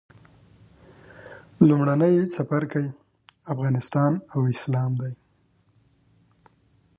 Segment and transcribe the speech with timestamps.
[1.67, 2.85] لومړی څپرکی
[3.53, 5.13] افغانستان او اسلام دی.